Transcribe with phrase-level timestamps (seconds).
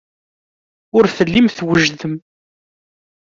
[0.97, 2.13] Ur tellim twejdem.